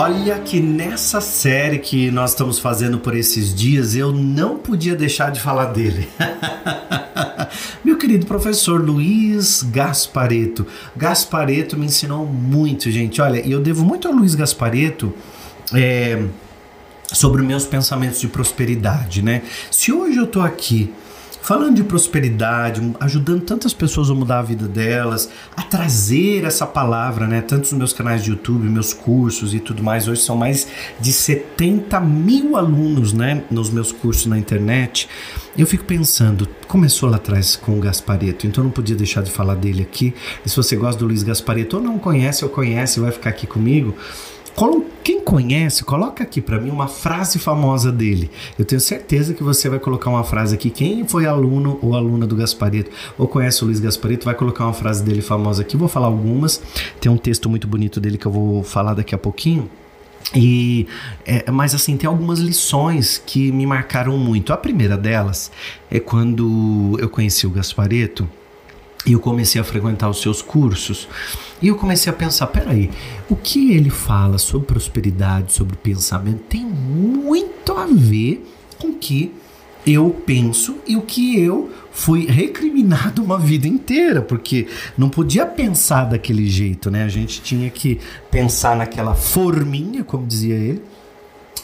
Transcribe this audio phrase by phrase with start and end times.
[0.00, 5.32] Olha que nessa série que nós estamos fazendo por esses dias, eu não podia deixar
[5.32, 6.08] de falar dele.
[7.84, 10.64] Meu querido professor Luiz Gaspareto.
[10.94, 13.20] Gaspareto me ensinou muito, gente.
[13.20, 15.12] Olha, eu devo muito a Luiz Gaspareto.
[15.74, 16.22] É,
[17.12, 19.42] sobre meus pensamentos de prosperidade, né?
[19.68, 20.92] Se hoje eu tô aqui
[21.48, 27.26] falando de prosperidade, ajudando tantas pessoas a mudar a vida delas, a trazer essa palavra,
[27.26, 27.40] né?
[27.40, 30.06] Tantos meus canais de YouTube, meus cursos e tudo mais.
[30.06, 30.68] Hoje são mais
[31.00, 33.44] de 70 mil alunos, né?
[33.50, 35.08] Nos meus cursos na internet.
[35.56, 39.54] Eu fico pensando, começou lá atrás com o Gaspareto, então não podia deixar de falar
[39.54, 40.14] dele aqui.
[40.44, 43.46] E se você gosta do Luiz Gaspareto ou não conhece ou conhece, vai ficar aqui
[43.46, 43.94] comigo.
[45.04, 48.30] Quem conhece, coloca aqui para mim uma frase famosa dele.
[48.58, 50.68] Eu tenho certeza que você vai colocar uma frase aqui.
[50.68, 54.72] Quem foi aluno ou aluna do Gasparito ou conhece o Luiz Gasparito vai colocar uma
[54.72, 55.76] frase dele famosa aqui.
[55.76, 56.60] Vou falar algumas.
[57.00, 59.70] Tem um texto muito bonito dele que eu vou falar daqui a pouquinho.
[60.34, 60.86] E,
[61.24, 64.52] é, mas assim, tem algumas lições que me marcaram muito.
[64.52, 65.50] A primeira delas
[65.90, 68.28] é quando eu conheci o Gaspareto
[69.06, 71.08] e eu comecei a frequentar os seus cursos.
[71.62, 72.90] E eu comecei a pensar, peraí,
[73.28, 78.46] o que ele fala sobre prosperidade, sobre pensamento, tem muito a ver
[78.78, 79.32] com o que
[79.86, 86.04] eu penso e o que eu fui recriminado uma vida inteira, porque não podia pensar
[86.04, 87.04] daquele jeito, né?
[87.04, 87.98] A gente tinha que
[88.30, 90.82] pensar naquela forminha, como dizia ele,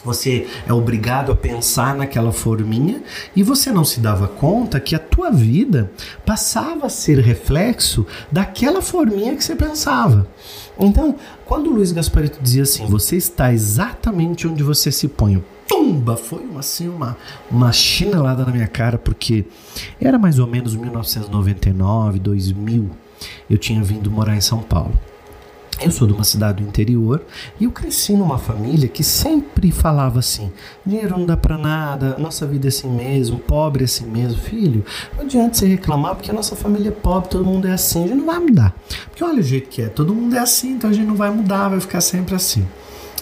[0.05, 3.01] você é obrigado a pensar naquela forminha
[3.35, 5.91] e você não se dava conta que a tua vida
[6.25, 10.27] passava a ser reflexo daquela forminha que você pensava.
[10.79, 16.43] Então, quando Luiz Gasparito dizia assim, você está exatamente onde você se põe, tumba, foi
[16.43, 17.17] uma, assim uma,
[17.49, 19.45] uma chinelada na minha cara, porque
[19.99, 22.89] era mais ou menos 1999, 2000,
[23.49, 24.93] eu tinha vindo morar em São Paulo.
[25.81, 27.21] Eu sou de uma cidade do interior
[27.59, 30.51] e eu cresci numa família que sempre falava assim:
[30.85, 34.39] dinheiro não dá para nada, nossa vida é assim mesmo, pobre é assim mesmo.
[34.41, 34.85] Filho,
[35.15, 38.07] não adianta você reclamar porque a nossa família é pobre, todo mundo é assim, a
[38.07, 38.73] gente não vai mudar.
[39.09, 41.29] Porque olha o jeito que é, todo mundo é assim, então a gente não vai
[41.29, 42.65] mudar, vai ficar sempre assim.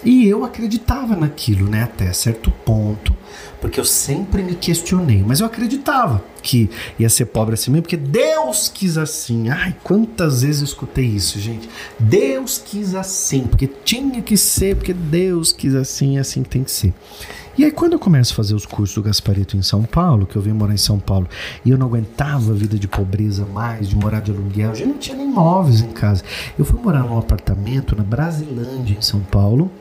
[0.06, 3.16] E eu acreditava naquilo, né, até certo ponto,
[3.64, 6.70] porque eu sempre me questionei, mas eu acreditava que
[7.00, 9.48] ia ser pobre assim mesmo, porque Deus quis assim.
[9.48, 11.70] Ai, quantas vezes eu escutei isso, gente.
[11.98, 16.62] Deus quis assim, porque tinha que ser, porque Deus quis assim, é assim que tem
[16.66, 16.94] que ser.
[17.58, 20.36] E aí, quando eu começo a fazer os cursos do Gasparito em São Paulo, que
[20.36, 21.30] eu vim morar em São Paulo,
[21.64, 24.86] e eu não aguentava a vida de pobreza mais, de morar de aluguel, eu já
[24.86, 26.22] não tinha nem móveis em casa.
[26.60, 29.72] Eu fui morar num apartamento na Brasilândia, em São Paulo,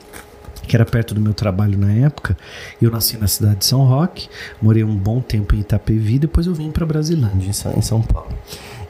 [0.66, 2.36] que era perto do meu trabalho na época.
[2.80, 4.28] Eu nasci na cidade de São Roque,
[4.60, 8.32] morei um bom tempo em Itapevi, depois eu vim para Brasilândia, em São Paulo.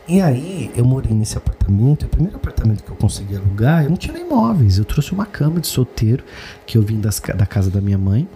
[0.07, 3.97] E aí eu morei nesse apartamento, o primeiro apartamento que eu consegui alugar, eu não
[3.97, 6.25] tinha nem móveis, eu trouxe uma cama de solteiro
[6.67, 8.29] que eu vim das, da casa da minha mãe.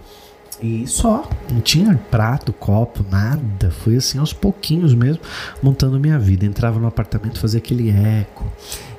[0.61, 3.69] E só, não tinha prato, copo, nada.
[3.69, 5.21] Foi assim aos pouquinhos mesmo,
[5.61, 6.45] montando minha vida.
[6.45, 8.43] Entrava no apartamento, fazia aquele eco.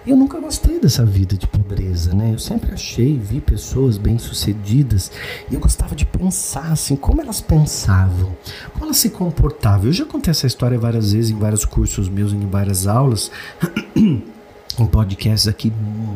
[0.09, 2.31] Eu nunca gostei dessa vida de pobreza, né?
[2.33, 5.13] Eu sempre achei, vi pessoas bem-sucedidas
[5.51, 8.35] e eu gostava de pensar assim, como elas pensavam,
[8.73, 9.85] como elas se comportavam.
[9.85, 13.31] Eu já contei essa história várias vezes em vários cursos meus, em várias aulas,
[13.95, 15.71] em podcasts aqui,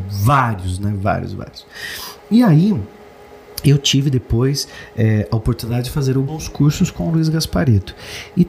[0.09, 0.94] vários, né?
[0.98, 1.66] Vários, vários.
[2.30, 2.74] E aí,
[3.62, 7.94] eu tive depois é, a oportunidade de fazer alguns cursos com o Luiz Gasparito.
[8.34, 8.42] E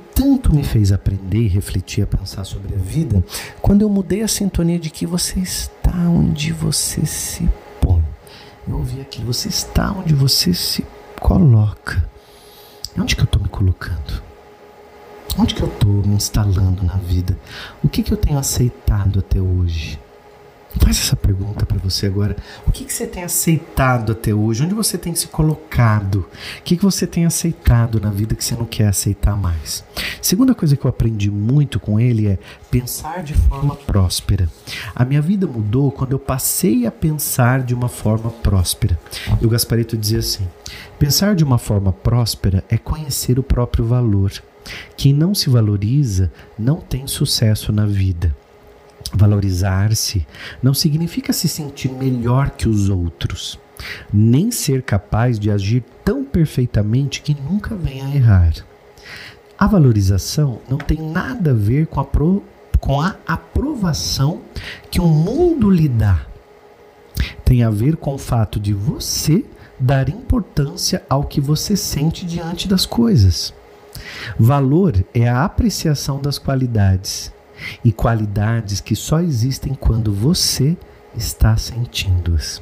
[0.53, 3.23] me fez aprender, refletir, a pensar sobre a vida,
[3.61, 7.49] quando eu mudei a sintonia de que você está onde você se
[7.81, 8.03] põe.
[8.67, 10.85] Eu ouvi aquilo, você está onde você se
[11.19, 12.07] coloca.
[12.97, 14.21] Onde que eu estou me colocando?
[15.37, 17.37] Onde que eu estou me instalando na vida?
[17.83, 19.99] O que, que eu tenho aceitado até hoje?
[20.79, 22.35] Faz essa pergunta para você agora.
[22.65, 24.63] O que, que você tem aceitado até hoje?
[24.63, 26.25] Onde você tem se colocado?
[26.59, 29.83] O que, que você tem aceitado na vida que você não quer aceitar mais?
[30.21, 32.39] Segunda coisa que eu aprendi muito com ele é
[32.71, 34.49] pensar de forma próspera.
[34.95, 38.99] A minha vida mudou quando eu passei a pensar de uma forma próspera.
[39.41, 40.47] E o Gasparito dizia assim:
[40.97, 44.31] pensar de uma forma próspera é conhecer o próprio valor.
[44.95, 48.35] Quem não se valoriza não tem sucesso na vida.
[49.15, 50.25] Valorizar-se
[50.61, 53.59] não significa se sentir melhor que os outros,
[54.11, 58.53] nem ser capaz de agir tão perfeitamente que nunca venha a errar.
[59.57, 62.43] A valorização não tem nada a ver com a, pro,
[62.79, 64.41] com a aprovação
[64.89, 66.25] que o mundo lhe dá.
[67.45, 69.45] Tem a ver com o fato de você
[69.79, 73.53] dar importância ao que você sente diante das coisas.
[74.39, 77.31] Valor é a apreciação das qualidades
[77.83, 80.77] e qualidades que só existem quando você
[81.15, 82.61] está sentindo-as.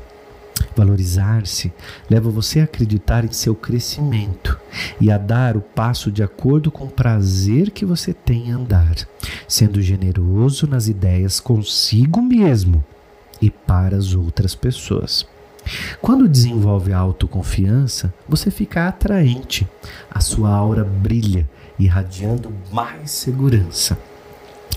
[0.76, 1.74] Valorizar-se
[2.10, 4.60] leva você a acreditar em seu crescimento
[5.00, 8.96] e a dar o passo de acordo com o prazer que você tem em andar,
[9.48, 12.84] sendo generoso nas ideias consigo mesmo
[13.42, 15.26] e para as outras pessoas.
[16.02, 19.68] Quando desenvolve a autoconfiança, você fica atraente,
[20.10, 21.48] a sua aura brilha,
[21.78, 23.98] irradiando mais segurança.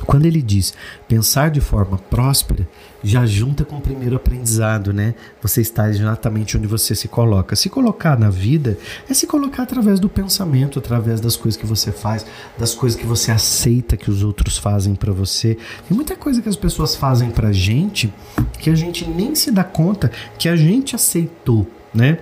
[0.04, 0.74] Quando ele diz
[1.08, 2.68] pensar de forma próspera,
[3.02, 5.14] já junta com o primeiro aprendizado, né?
[5.42, 7.54] Você está exatamente onde você se coloca.
[7.54, 8.78] Se colocar na vida
[9.08, 12.24] é se colocar através do pensamento, através das coisas que você faz,
[12.58, 15.56] das coisas que você aceita que os outros fazem para você.
[15.86, 18.12] Tem muita coisa que as pessoas fazem pra gente
[18.58, 22.18] que a gente nem se dá conta que a gente aceitou, né?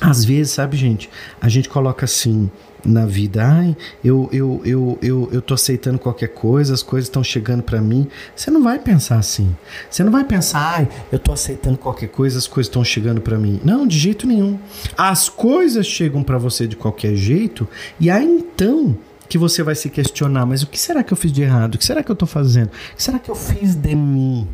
[0.00, 2.50] Às vezes, sabe, gente, a gente coloca assim,
[2.84, 3.44] na vida.
[3.44, 7.80] Ai, eu, eu, eu, eu, eu tô aceitando qualquer coisa, as coisas estão chegando para
[7.80, 8.08] mim.
[8.34, 9.54] Você não vai pensar assim.
[9.90, 13.38] Você não vai pensar, ai, eu tô aceitando qualquer coisa, as coisas estão chegando para
[13.38, 13.60] mim.
[13.64, 14.58] Não, de jeito nenhum.
[14.96, 17.68] As coisas chegam para você de qualquer jeito
[17.98, 18.96] e aí então
[19.28, 21.76] que você vai se questionar, mas o que será que eu fiz de errado?
[21.76, 22.66] O que será que eu tô fazendo?
[22.66, 24.48] O que será que eu fiz de mim?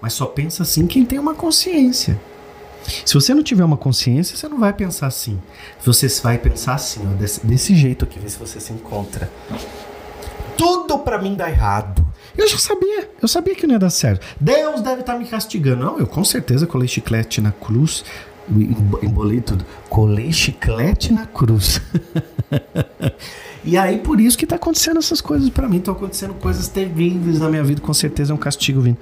[0.00, 2.18] Mas só pensa assim quem tem uma consciência.
[3.04, 5.40] Se você não tiver uma consciência, você não vai pensar assim.
[5.84, 9.30] Você vai pensar assim, ó, desse, desse jeito aqui, ver se você se encontra.
[10.56, 12.04] Tudo para mim dá errado.
[12.36, 14.26] Eu já sabia, eu sabia que não ia dar certo.
[14.40, 15.84] Deus deve estar tá me castigando.
[15.84, 18.04] Não, eu com certeza colei chiclete na cruz,
[19.02, 19.64] embolei tudo.
[19.88, 21.80] Colei chiclete na cruz.
[23.66, 25.78] E aí, por isso que tá acontecendo essas coisas para mim.
[25.78, 28.98] Estão acontecendo coisas terríveis na minha vida, com certeza é um castigo vindo.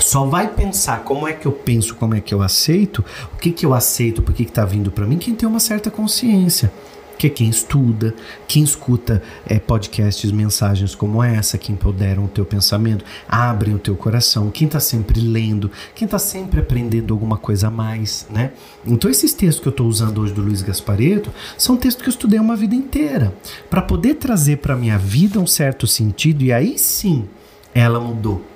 [0.00, 3.04] Só vai pensar como é que eu penso, como é que eu aceito,
[3.34, 5.60] o que que eu aceito, por que que tá vindo para mim, quem tem uma
[5.60, 6.72] certa consciência
[7.18, 8.14] que quem estuda,
[8.46, 13.96] quem escuta é, podcasts, mensagens como essa, que empoderam o teu pensamento, abrem o teu
[13.96, 18.52] coração, quem está sempre lendo, quem está sempre aprendendo alguma coisa a mais, né?
[18.86, 22.12] Então esses textos que eu estou usando hoje do Luiz Gaspareto são textos que eu
[22.12, 23.34] estudei uma vida inteira
[23.70, 27.28] para poder trazer para minha vida um certo sentido e aí sim
[27.74, 28.55] ela mudou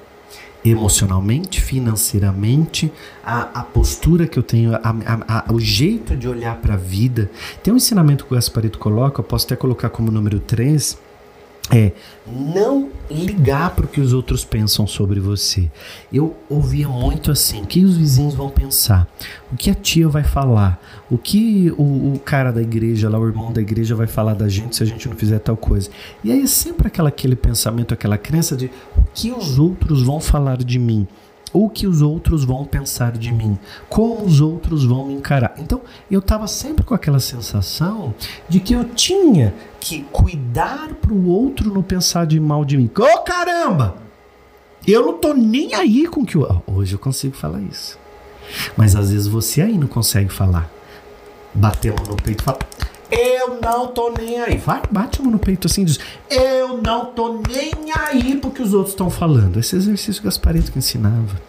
[0.65, 2.93] emocionalmente, financeiramente,
[3.25, 4.95] a, a postura que eu tenho, a,
[5.29, 7.31] a, o jeito de olhar para a vida.
[7.63, 10.99] Tem um ensinamento que o Gasparito coloca, eu posso até colocar como número 3,
[11.71, 11.93] é
[12.27, 15.71] não ligar para o que os outros pensam sobre você.
[16.13, 19.09] Eu ouvia muito assim: o que os vizinhos vão pensar?
[19.53, 20.81] O que a tia vai falar?
[21.11, 24.49] O que o, o, cara da igreja, lá, o irmão da igreja, vai falar da
[24.49, 25.91] gente se a gente não fizer tal coisa?
[26.23, 30.21] E aí é sempre aquela, aquele pensamento, aquela crença de o que os outros vão
[30.21, 31.07] falar de mim?
[31.53, 33.59] O que os outros vão pensar de mim,
[33.89, 35.55] como os outros vão me encarar.
[35.59, 35.81] Então,
[36.11, 38.15] eu estava sempre com aquela sensação
[38.49, 42.91] de que eu tinha que cuidar para o outro não pensar de mal de mim.
[42.99, 43.97] Ô oh, caramba!
[44.87, 46.63] Eu não tô nem aí com que eu...
[46.67, 47.99] Hoje eu consigo falar isso.
[48.77, 50.71] Mas às vezes você aí não consegue falar.
[51.55, 51.73] Mão
[52.09, 52.59] no peito e falar:
[53.11, 54.57] eu não tô nem aí.
[54.59, 55.99] Vai, bate a mão no peito assim diz:
[56.29, 59.59] Eu não tô nem aí porque os outros estão falando.
[59.59, 61.41] Esse exercício Gaspareto que ensinava.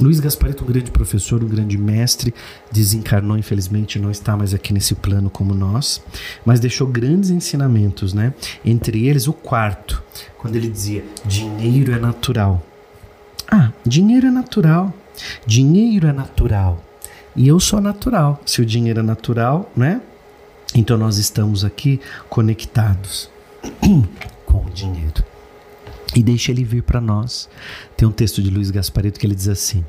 [0.00, 2.32] Luiz Gaspareto, um grande professor, um grande mestre,
[2.70, 6.02] desencarnou, infelizmente, não está mais aqui nesse plano como nós,
[6.44, 8.32] mas deixou grandes ensinamentos, né?
[8.64, 10.02] Entre eles, o quarto,
[10.38, 12.62] quando ele dizia: dinheiro é natural.
[13.50, 14.94] Ah, dinheiro é natural.
[15.44, 16.82] Dinheiro é natural.
[17.36, 18.40] E eu sou natural.
[18.46, 20.00] Se o dinheiro é natural, né?
[20.74, 23.28] Então nós estamos aqui conectados
[24.46, 25.24] com o dinheiro.
[26.14, 27.48] E deixa ele vir para nós.
[27.96, 29.84] Tem um texto de Luiz Gaspareto que ele diz assim: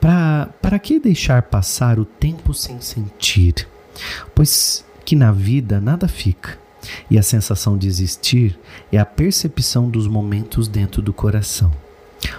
[0.00, 3.66] Para que deixar passar o tempo sem sentir?
[4.34, 6.58] Pois que na vida nada fica,
[7.10, 8.58] e a sensação de existir
[8.92, 11.72] é a percepção dos momentos dentro do coração.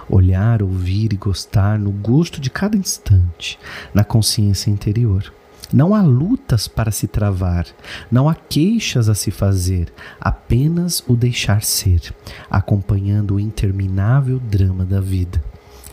[0.08, 3.58] Olhar, ouvir e gostar no gosto de cada instante,
[3.92, 5.32] na consciência interior.
[5.72, 7.66] Não há lutas para se travar,
[8.10, 12.14] não há queixas a se fazer, apenas o deixar ser,
[12.50, 15.42] acompanhando o interminável drama da vida.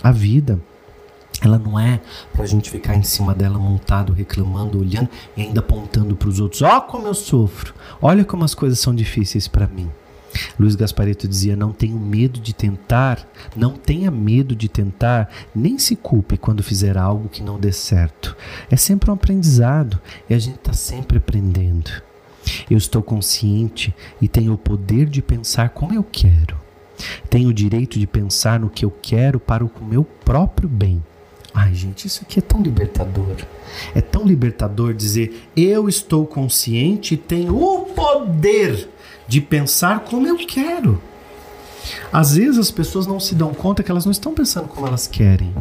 [0.02, 0.60] A vida
[1.42, 2.02] ela não é
[2.34, 6.40] para a gente ficar em cima dela montado, reclamando, olhando e ainda apontando para os
[6.40, 6.62] outros.
[6.64, 7.74] Ó, oh, como eu sofro!
[8.02, 9.90] Olha como as coisas são difíceis para mim.
[10.60, 15.96] Luiz Gaspareto dizia: Não tenho medo de tentar, não tenha medo de tentar, nem se
[15.96, 18.36] culpe quando fizer algo que não dê certo.
[18.70, 21.92] É sempre um aprendizado e a gente está sempre aprendendo.
[22.70, 26.58] Eu estou consciente e tenho o poder de pensar como eu quero.
[27.30, 31.04] Tenho o direito de pensar no que eu quero para o meu próprio bem.
[31.54, 33.36] Ai, gente, isso aqui é tão libertador.
[33.96, 38.90] É tão libertador dizer: eu estou consciente e tenho o poder
[39.28, 41.02] de pensar como eu quero.
[42.12, 45.08] Às vezes as pessoas não se dão conta que elas não estão pensando como elas
[45.08, 45.54] querem.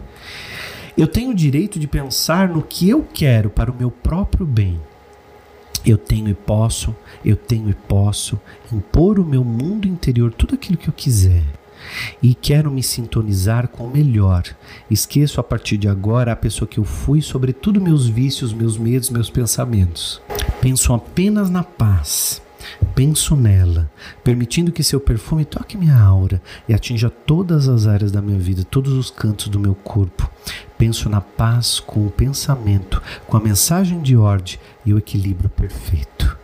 [0.96, 4.80] Eu tenho o direito de pensar no que eu quero para o meu próprio bem.
[5.84, 8.40] Eu tenho e posso, eu tenho e posso
[8.72, 11.44] impor o meu mundo interior tudo aquilo que eu quiser.
[12.20, 14.42] E quero me sintonizar com o melhor.
[14.90, 19.10] Esqueço a partir de agora a pessoa que eu fui, sobretudo meus vícios, meus medos,
[19.10, 20.20] meus pensamentos.
[20.60, 22.42] Penso apenas na paz
[22.96, 23.90] Penso nela,
[24.24, 28.64] permitindo que seu perfume toque minha aura e atinja todas as áreas da minha vida,
[28.64, 30.30] todos os cantos do meu corpo.
[30.78, 36.38] Penso na paz com o pensamento, com a mensagem de ordem e o equilíbrio perfeito.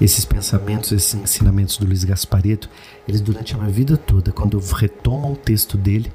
[0.00, 2.70] Esses pensamentos, esses ensinamentos do Luiz Gaspareto,
[3.06, 6.10] eles durante a minha vida toda, quando eu retomo um texto dele,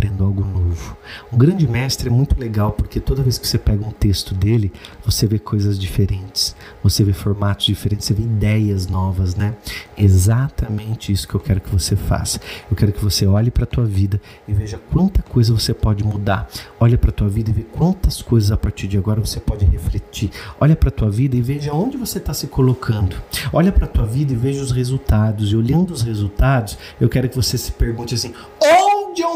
[0.00, 0.96] aprendo algo novo.
[1.30, 4.72] Um grande mestre é muito legal porque toda vez que você pega um texto dele,
[5.04, 9.54] você vê coisas diferentes, você vê formatos diferentes, você vê ideias novas, né?
[9.98, 12.40] Exatamente isso que eu quero que você faça.
[12.70, 16.02] Eu quero que você olhe para a tua vida e veja quanta coisa você pode
[16.02, 16.48] mudar.
[16.78, 19.66] Olha para a tua vida e vê quantas coisas a partir de agora você pode
[19.66, 20.30] refletir.
[20.58, 23.16] Olha para a tua vida e veja onde você está se colocando.
[23.52, 25.52] Olha para a tua vida e veja os resultados.
[25.52, 28.79] E olhando os resultados, eu quero que você se pergunte assim: onde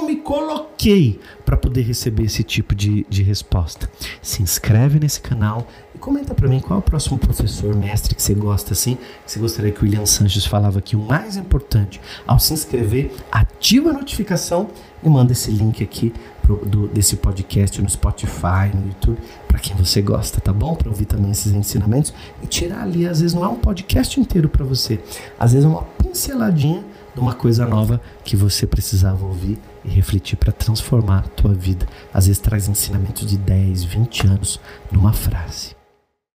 [0.05, 3.91] me coloquei para poder receber esse tipo de, de resposta.
[4.23, 8.23] Se inscreve nesse canal e comenta para mim qual é o próximo professor, mestre que
[8.23, 10.97] você gosta assim, que você gostaria que o William Sanches falava aqui.
[10.97, 14.69] O mais importante, ao se inscrever, ativa a notificação
[15.03, 19.77] e manda esse link aqui pro, do, desse podcast no Spotify, no YouTube, para quem
[19.77, 20.75] você gosta, tá bom?
[20.75, 24.49] Para ouvir também esses ensinamentos e tirar ali, às vezes não é um podcast inteiro
[24.49, 25.01] para você,
[25.39, 30.37] às vezes é uma pinceladinha de uma coisa nova que você precisava ouvir e refletir
[30.37, 31.87] para transformar a tua vida.
[32.13, 35.77] Às vezes traz ensinamentos de 10, 20 anos numa frase.